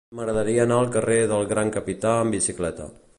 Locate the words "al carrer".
0.83-1.19